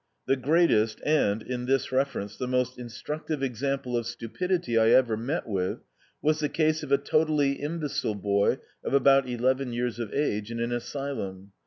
[0.25, 5.45] The greatest, and, in this reference, the most instructive example of stupidity I ever met
[5.47, 5.81] with,
[6.23, 10.59] was the case of a totally imbecile boy of about eleven years of age, in
[10.59, 11.51] an asylum.